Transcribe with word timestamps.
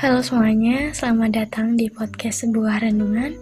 Halo 0.00 0.24
semuanya, 0.24 0.96
selamat 0.96 1.44
datang 1.44 1.76
di 1.76 1.92
podcast 1.92 2.48
sebuah 2.48 2.88
renungan. 2.88 3.36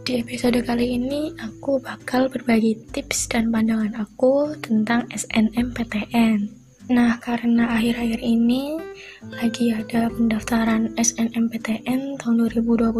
Di 0.00 0.24
episode 0.24 0.64
kali 0.64 0.96
ini, 0.96 1.36
aku 1.36 1.76
bakal 1.76 2.32
berbagi 2.32 2.88
tips 2.88 3.28
dan 3.28 3.52
pandangan 3.52 4.00
aku 4.00 4.56
tentang 4.64 5.04
SNMPTN. 5.12 6.48
Nah, 6.88 7.20
karena 7.20 7.68
akhir-akhir 7.68 8.16
ini 8.24 8.80
lagi 9.28 9.76
ada 9.76 10.08
pendaftaran 10.08 10.96
SNMPTN 10.96 12.16
tahun 12.16 12.48
2021, 12.56 12.96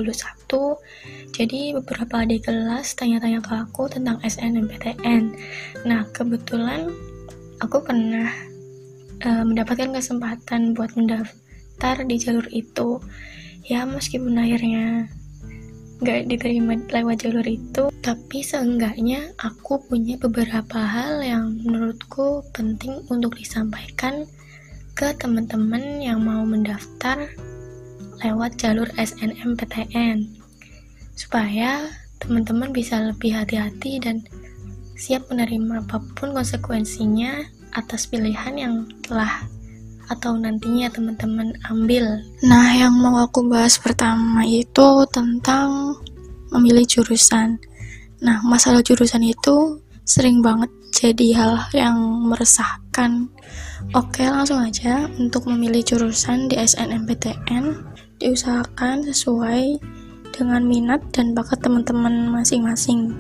jadi 1.33 1.61
beberapa 1.81 2.21
adik 2.21 2.45
kelas 2.45 3.01
tanya-tanya 3.01 3.41
ke 3.41 3.65
aku 3.65 3.89
tentang 3.89 4.21
SNMPTN. 4.21 5.41
Nah, 5.89 6.05
kebetulan 6.13 6.85
aku 7.65 7.81
pernah 7.81 8.29
uh, 9.25 9.45
mendapatkan 9.49 9.89
kesempatan 9.97 10.77
buat 10.77 10.93
mendaftar 11.01 11.40
daftar 11.81 12.05
di 12.05 12.21
jalur 12.21 12.45
itu. 12.53 13.01
Ya 13.65 13.89
meskipun 13.89 14.37
akhirnya 14.37 15.09
nggak 16.05 16.29
diterima 16.29 16.77
lewat 16.93 17.25
jalur 17.25 17.45
itu 17.45 17.89
tapi 18.05 18.41
seenggaknya 18.45 19.33
aku 19.41 19.81
punya 19.85 20.21
beberapa 20.21 20.81
hal 20.81 21.25
yang 21.25 21.57
menurutku 21.61 22.45
penting 22.53 23.01
untuk 23.09 23.37
disampaikan 23.37 24.29
ke 24.93 25.13
teman-teman 25.17 26.05
yang 26.05 26.21
mau 26.21 26.45
mendaftar 26.45 27.29
lewat 28.25 28.61
jalur 28.61 28.89
SNMPTN 28.97 30.25
supaya 31.17 31.89
teman-teman 32.21 32.73
bisa 32.73 33.01
lebih 33.01 33.37
hati-hati 33.37 34.01
dan 34.01 34.25
siap 34.97 35.29
menerima 35.33 35.85
apa 35.85 36.01
pun 36.17 36.33
konsekuensinya 36.33 37.45
atas 37.77 38.09
pilihan 38.09 38.57
yang 38.57 38.75
telah 39.05 39.45
atau 40.11 40.35
nantinya 40.35 40.91
teman-teman 40.91 41.55
ambil. 41.71 42.19
Nah, 42.43 42.75
yang 42.75 42.99
mau 42.99 43.23
aku 43.23 43.47
bahas 43.47 43.79
pertama 43.79 44.43
itu 44.43 45.07
tentang 45.15 45.95
memilih 46.51 46.83
jurusan. 46.85 47.63
Nah, 48.21 48.43
masalah 48.43 48.83
jurusan 48.83 49.23
itu 49.23 49.79
sering 50.03 50.43
banget 50.43 50.69
jadi 50.91 51.29
hal 51.39 51.53
yang 51.71 51.97
meresahkan. 52.27 53.31
Oke, 53.95 54.27
langsung 54.27 54.59
aja 54.59 55.07
untuk 55.17 55.47
memilih 55.47 55.87
jurusan 55.87 56.51
di 56.51 56.59
SNMPTN 56.59 57.87
diusahakan 58.21 59.07
sesuai 59.07 59.81
dengan 60.35 60.67
minat 60.67 61.01
dan 61.15 61.33
bakat 61.33 61.63
teman-teman 61.63 62.29
masing-masing. 62.29 63.15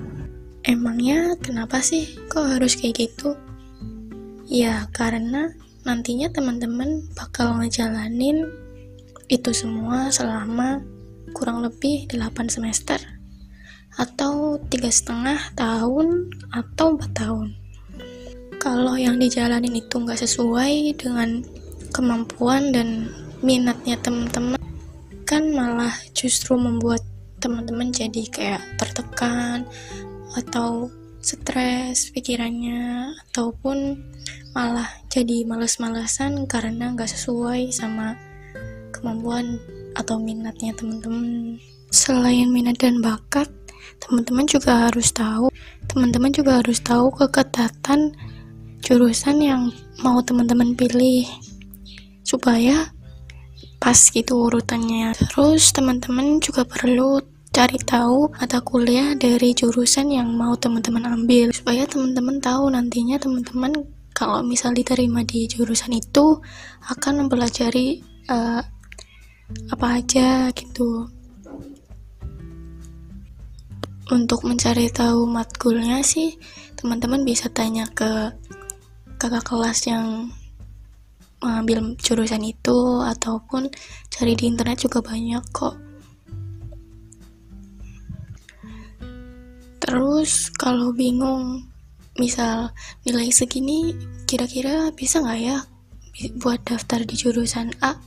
Emangnya 0.67 1.39
kenapa 1.41 1.81
sih 1.81 2.19
kok 2.29 2.45
harus 2.45 2.77
kayak 2.77 3.09
gitu? 3.09 3.33
Ya, 4.51 4.85
karena 4.93 5.55
nantinya 5.87 6.29
teman-teman 6.29 7.05
bakal 7.17 7.57
ngejalanin 7.61 8.45
itu 9.31 9.51
semua 9.55 10.11
selama 10.11 10.83
kurang 11.33 11.63
lebih 11.63 12.11
8 12.11 12.51
semester. 12.51 12.99
Atau 13.99 14.59
tiga 14.71 14.91
setengah 14.91 15.55
tahun 15.55 16.31
atau 16.51 16.99
4 16.99 17.11
tahun. 17.15 17.49
Kalau 18.61 18.95
yang 18.99 19.17
dijalanin 19.17 19.73
itu 19.73 19.95
nggak 19.97 20.21
sesuai 20.21 21.01
dengan 21.01 21.41
kemampuan 21.91 22.71
dan 22.71 23.09
minatnya 23.41 23.97
teman-teman 23.99 24.61
kan 25.25 25.47
malah 25.55 25.95
justru 26.13 26.59
membuat 26.59 27.01
teman-teman 27.41 27.89
jadi 27.89 28.23
kayak 28.29 28.63
tertekan 28.77 29.65
atau 30.37 30.93
stres 31.21 32.09
pikirannya 32.17 33.13
ataupun 33.29 34.01
malah 34.57 34.89
jadi 35.13 35.45
males-malesan 35.45 36.49
karena 36.49 36.97
nggak 36.97 37.13
sesuai 37.13 37.71
sama 37.71 38.17
kemampuan 38.91 39.61
atau 39.95 40.17
minatnya 40.17 40.73
teman-teman. 40.75 41.61
Selain 41.93 42.49
minat 42.49 42.81
dan 42.81 43.05
bakat, 43.05 43.51
teman-teman 44.01 44.49
juga 44.49 44.89
harus 44.89 45.13
tahu, 45.13 45.53
teman-teman 45.91 46.33
juga 46.33 46.65
harus 46.65 46.81
tahu 46.81 47.13
keketatan 47.13 48.17
jurusan 48.81 49.39
yang 49.45 49.63
mau 50.01 50.19
teman-teman 50.25 50.73
pilih 50.73 51.29
supaya 52.25 52.89
pas 53.81 53.97
gitu 53.97 54.49
urutannya. 54.49 55.13
Terus 55.17 55.73
teman-teman 55.73 56.39
juga 56.39 56.63
perlu 56.65 57.21
cari 57.51 57.83
tahu 57.83 58.31
mata 58.31 58.63
kuliah 58.63 59.19
dari 59.19 59.51
jurusan 59.51 60.15
yang 60.15 60.31
mau 60.31 60.55
teman-teman 60.55 61.03
ambil. 61.11 61.51
Supaya 61.51 61.83
teman-teman 61.87 62.39
tahu 62.39 62.71
nantinya 62.71 63.19
teman-teman 63.19 63.75
kalau 64.15 64.43
misal 64.47 64.71
diterima 64.71 65.27
di 65.27 65.51
jurusan 65.51 65.99
itu 65.99 66.39
akan 66.87 67.27
mempelajari 67.27 68.03
uh, 68.31 68.63
apa 69.75 69.87
aja 69.99 70.55
gitu. 70.55 71.11
Untuk 74.11 74.43
mencari 74.43 74.91
tahu 74.91 75.27
matkulnya 75.27 76.03
sih 76.03 76.35
teman-teman 76.79 77.23
bisa 77.23 77.47
tanya 77.51 77.87
ke 77.91 78.35
kakak 79.19 79.47
kelas 79.47 79.87
yang 79.87 80.31
mengambil 81.43 81.95
jurusan 81.99 82.43
itu 82.47 82.79
ataupun 83.07 83.71
cari 84.13 84.33
di 84.37 84.51
internet 84.51 84.87
juga 84.87 85.01
banyak 85.01 85.41
kok 85.55 85.90
terus 89.91 90.55
kalau 90.55 90.95
bingung 90.95 91.67
misal 92.15 92.71
nilai 93.03 93.27
segini 93.35 93.91
kira-kira 94.23 94.95
bisa 94.95 95.19
nggak 95.19 95.41
ya 95.43 95.59
buat 96.39 96.63
daftar 96.63 97.03
di 97.03 97.19
jurusan 97.19 97.75
A 97.83 97.99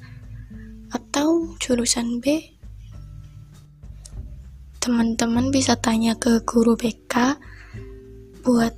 atau 0.95 1.51
jurusan 1.59 2.23
B? 2.23 2.39
Teman-teman 4.79 5.51
bisa 5.51 5.75
tanya 5.75 6.15
ke 6.15 6.39
guru 6.47 6.79
BK 6.79 7.35
buat 8.47 8.71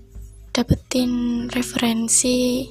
dapetin 0.49 1.45
referensi 1.53 2.65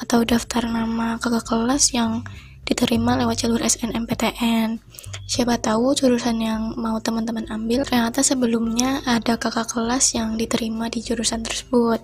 atau 0.00 0.24
daftar 0.24 0.64
nama 0.64 1.20
kakak 1.20 1.44
kelas 1.44 1.92
yang 1.92 2.24
diterima 2.64 3.16
lewat 3.20 3.44
jalur 3.44 3.60
SNMPTN. 3.60 4.80
Siapa 5.28 5.60
tahu 5.60 5.92
jurusan 5.92 6.40
yang 6.40 6.72
mau 6.80 6.96
teman-teman 7.00 7.44
ambil 7.52 7.84
ternyata 7.84 8.24
sebelumnya 8.24 9.04
ada 9.04 9.36
kakak 9.36 9.68
kelas 9.72 10.16
yang 10.16 10.36
diterima 10.40 10.88
di 10.88 11.04
jurusan 11.04 11.44
tersebut. 11.44 12.00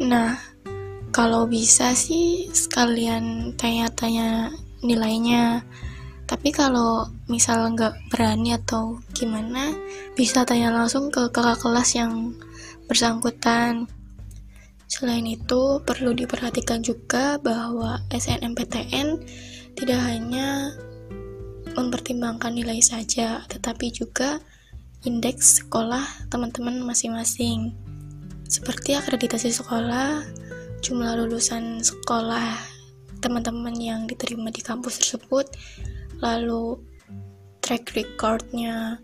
Nah, 0.00 0.38
kalau 1.10 1.44
bisa 1.44 1.92
sih 1.92 2.48
sekalian 2.54 3.52
tanya-tanya 3.58 4.54
nilainya. 4.80 5.66
Tapi 6.24 6.54
kalau 6.54 7.10
misal 7.26 7.74
nggak 7.74 8.14
berani 8.14 8.54
atau 8.54 9.02
gimana, 9.10 9.74
bisa 10.14 10.46
tanya 10.46 10.70
langsung 10.70 11.10
ke 11.10 11.26
kakak 11.34 11.58
kelas 11.58 11.98
yang 11.98 12.38
bersangkutan. 12.86 13.90
Selain 14.90 15.22
itu, 15.22 15.78
perlu 15.86 16.10
diperhatikan 16.10 16.82
juga 16.82 17.38
bahwa 17.38 18.02
SNMPTN 18.10 19.22
tidak 19.78 20.00
hanya 20.02 20.74
mempertimbangkan 21.78 22.50
nilai 22.50 22.82
saja, 22.82 23.46
tetapi 23.46 23.94
juga 23.94 24.42
indeks 25.06 25.62
sekolah 25.62 26.02
teman-teman 26.26 26.82
masing-masing. 26.82 27.70
Seperti 28.50 28.98
akreditasi 28.98 29.54
sekolah, 29.54 30.26
jumlah 30.82 31.22
lulusan 31.22 31.78
sekolah 31.86 32.58
teman-teman 33.22 33.78
yang 33.78 34.10
diterima 34.10 34.50
di 34.50 34.58
kampus 34.58 34.98
tersebut, 34.98 35.54
lalu 36.18 36.82
track 37.62 37.94
recordnya 37.94 38.98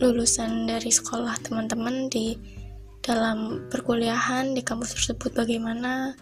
lulusan 0.00 0.64
dari 0.64 0.88
sekolah 0.88 1.36
teman-teman 1.44 2.08
di 2.08 2.32
dalam 3.08 3.64
perkuliahan 3.72 4.52
di 4.52 4.60
kampus 4.60 4.92
tersebut 4.92 5.32
bagaimana. 5.32 6.12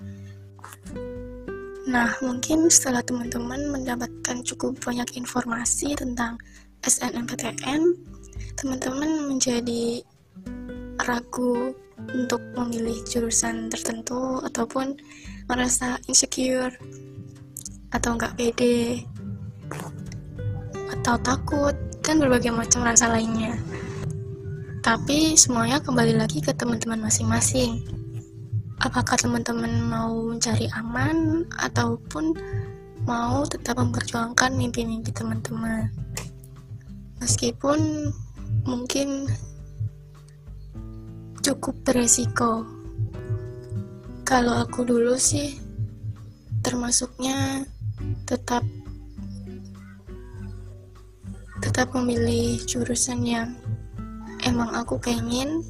Nah, 1.90 2.14
mungkin 2.22 2.70
setelah 2.70 3.02
teman-teman 3.02 3.74
mendapatkan 3.74 4.46
cukup 4.46 4.78
banyak 4.78 5.18
informasi 5.18 5.98
tentang 5.98 6.38
SNMPTN, 6.86 7.82
teman-teman 8.54 9.26
menjadi 9.26 10.06
ragu 11.02 11.74
untuk 12.14 12.38
memilih 12.54 13.02
jurusan 13.10 13.66
tertentu 13.66 14.38
ataupun 14.46 14.94
merasa 15.50 15.98
insecure 16.06 16.70
atau 17.90 18.14
nggak 18.14 18.34
pede 18.38 19.02
atau 20.90 21.18
takut 21.22 21.74
dan 22.02 22.22
berbagai 22.22 22.54
macam 22.54 22.86
rasa 22.86 23.10
lainnya. 23.10 23.58
Tapi 24.86 25.34
semuanya 25.34 25.82
kembali 25.82 26.14
lagi 26.14 26.38
ke 26.38 26.54
teman-teman 26.54 27.10
masing-masing. 27.10 27.82
Apakah 28.78 29.18
teman-teman 29.18 29.82
mau 29.82 30.14
mencari 30.30 30.70
aman 30.78 31.42
ataupun 31.58 32.30
mau 33.02 33.42
tetap 33.50 33.82
memperjuangkan 33.82 34.54
mimpi-mimpi 34.54 35.10
teman-teman? 35.10 35.90
Meskipun 37.18 38.14
mungkin 38.62 39.26
cukup 41.42 41.74
beresiko. 41.82 42.62
Kalau 44.22 44.62
aku 44.62 44.86
dulu 44.86 45.18
sih 45.18 45.58
termasuknya 46.62 47.66
tetap 48.22 48.62
tetap 51.58 51.90
memilih 51.90 52.62
jurusan 52.70 53.26
yang 53.26 53.50
emang 54.46 54.70
aku 54.78 54.94
pengen 55.02 55.66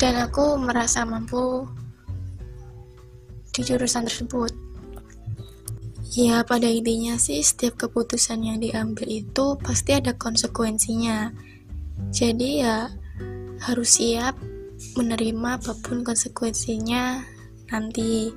dan 0.00 0.24
aku 0.24 0.56
merasa 0.56 1.04
mampu 1.04 1.68
di 3.52 3.66
jurusan 3.66 4.06
tersebut. 4.06 4.54
Ya, 6.14 6.40
pada 6.46 6.64
intinya 6.70 7.20
sih 7.20 7.44
setiap 7.44 7.86
keputusan 7.86 8.40
yang 8.40 8.58
diambil 8.62 9.06
itu 9.10 9.58
pasti 9.60 9.92
ada 9.92 10.16
konsekuensinya. 10.16 11.34
Jadi 12.14 12.64
ya 12.64 12.88
harus 13.60 14.00
siap 14.00 14.38
menerima 14.94 15.58
apa 15.58 15.74
pun 15.82 16.06
konsekuensinya 16.06 17.26
nanti. 17.68 18.32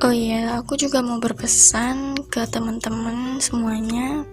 Oh 0.00 0.12
ya, 0.12 0.58
aku 0.58 0.74
juga 0.76 1.00
mau 1.00 1.22
berpesan 1.22 2.18
ke 2.28 2.44
teman-teman 2.50 3.38
semuanya. 3.38 4.26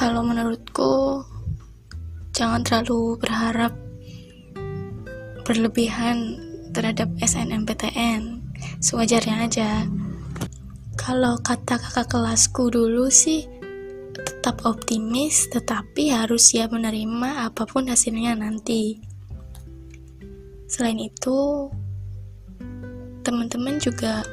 Kalau 0.00 0.24
menurutku 0.24 1.20
jangan 2.32 2.64
terlalu 2.64 3.20
berharap 3.20 3.76
berlebihan 5.44 6.40
terhadap 6.72 7.12
SNMPTN 7.20 8.40
sewajarnya 8.80 9.44
aja. 9.44 9.84
Kalau 10.96 11.36
kata 11.44 11.76
kakak 11.76 12.16
kelasku 12.16 12.72
dulu 12.72 13.12
sih 13.12 13.44
tetap 14.16 14.64
optimis 14.64 15.52
tetapi 15.52 16.08
harus 16.16 16.48
siap 16.48 16.72
menerima 16.72 17.52
apa 17.52 17.68
pun 17.68 17.84
hasilnya 17.92 18.40
nanti. 18.40 19.04
Selain 20.64 20.96
itu 20.96 21.68
teman-teman 23.20 23.76
juga 23.76 24.24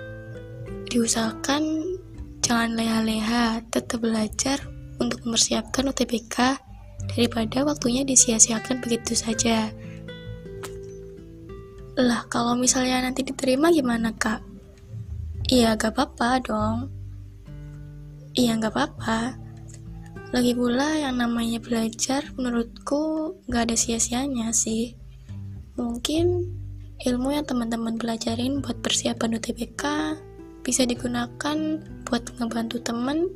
diusahakan 0.87 1.83
jangan 2.39 2.71
leha-leha 2.79 3.59
tetap 3.67 3.99
belajar 3.99 4.76
untuk 4.97 5.23
mempersiapkan 5.25 5.89
UTBK 5.89 6.35
daripada 7.13 7.63
waktunya 7.63 8.01
disia-siakan 8.03 8.81
begitu 8.81 9.13
saja. 9.13 9.71
Lah, 11.97 12.29
kalau 12.29 12.53
misalnya 12.53 13.01
nanti 13.01 13.25
diterima 13.25 13.73
gimana, 13.73 14.13
Kak? 14.13 14.41
Iya, 15.49 15.73
gak 15.79 15.97
apa-apa 15.97 16.29
dong. 16.45 16.77
Iya, 18.37 18.53
gak 18.61 18.73
apa-apa. 18.75 19.33
Lagi 20.29 20.53
pula 20.53 20.93
yang 20.99 21.17
namanya 21.17 21.57
belajar 21.57 22.21
menurutku 22.37 23.33
gak 23.49 23.71
ada 23.71 23.75
sia-sianya 23.79 24.53
sih. 24.53 24.93
Mungkin 25.79 26.45
ilmu 27.01 27.33
yang 27.33 27.45
teman-teman 27.45 27.97
pelajarin 27.97 28.61
buat 28.61 28.77
persiapan 28.83 29.37
UTBK 29.41 29.83
bisa 30.61 30.83
digunakan 30.83 31.57
buat 32.03 32.23
ngebantu 32.37 32.83
teman 32.83 33.31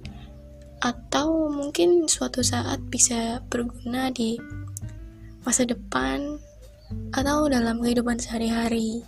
atau 0.82 1.48
mungkin 1.54 2.10
suatu 2.10 2.42
saat 2.42 2.82
bisa 2.90 3.46
berguna 3.48 4.10
di 4.10 4.42
masa 5.46 5.66
depan 5.66 6.42
atau 7.14 7.46
dalam 7.48 7.80
kehidupan 7.80 8.18
sehari-hari. 8.18 9.06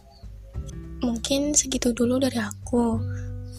Mungkin 1.04 1.58
segitu 1.58 1.92
dulu 1.92 2.22
dari 2.22 2.40
aku. 2.40 3.02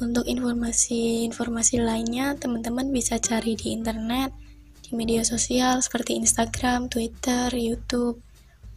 Untuk 0.02 0.26
informasi-informasi 0.26 1.78
lainnya, 1.78 2.34
teman-teman 2.34 2.90
bisa 2.90 3.14
cari 3.22 3.54
di 3.54 3.70
internet, 3.70 4.34
di 4.82 4.90
media 4.98 5.22
sosial 5.22 5.78
seperti 5.78 6.18
Instagram, 6.18 6.90
Twitter, 6.90 7.46
YouTube, 7.54 8.18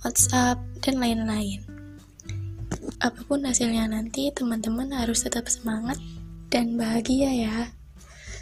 WhatsApp, 0.06 0.62
dan 0.86 1.02
lain-lain. 1.02 1.66
Apa 3.02 3.26
pun 3.26 3.42
hasilnya 3.50 3.90
nanti, 3.90 4.30
teman-teman 4.30 4.94
harus 4.94 5.26
tetap 5.26 5.50
semangat 5.50 5.98
dan 6.54 6.78
bahagia 6.78 7.34
ya. 7.34 7.77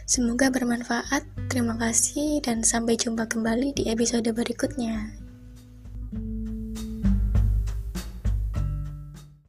Semoga 0.06 0.54
bermanfaat. 0.54 1.26
Terima 1.50 1.74
kasih, 1.82 2.38
dan 2.46 2.62
sampai 2.62 2.94
jumpa 2.94 3.26
kembali 3.26 3.74
di 3.74 3.90
episode 3.90 4.30
berikutnya. 4.30 5.25